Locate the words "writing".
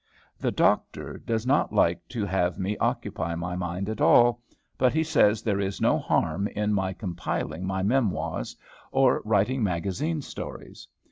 9.23-9.61